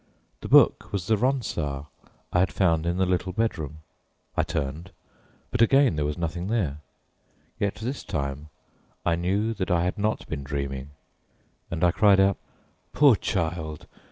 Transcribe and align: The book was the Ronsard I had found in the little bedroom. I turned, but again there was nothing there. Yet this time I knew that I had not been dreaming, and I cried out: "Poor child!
The 0.39 0.47
book 0.47 0.91
was 0.91 1.05
the 1.05 1.15
Ronsard 1.15 1.85
I 2.33 2.39
had 2.39 2.51
found 2.51 2.87
in 2.87 2.97
the 2.97 3.05
little 3.05 3.33
bedroom. 3.33 3.81
I 4.35 4.41
turned, 4.41 4.89
but 5.51 5.61
again 5.61 5.95
there 5.95 6.05
was 6.05 6.17
nothing 6.17 6.47
there. 6.47 6.79
Yet 7.59 7.75
this 7.75 8.03
time 8.03 8.49
I 9.05 9.13
knew 9.15 9.53
that 9.53 9.69
I 9.69 9.83
had 9.83 9.99
not 9.99 10.27
been 10.27 10.41
dreaming, 10.43 10.89
and 11.69 11.83
I 11.83 11.91
cried 11.91 12.19
out: 12.19 12.37
"Poor 12.93 13.15
child! 13.15 13.85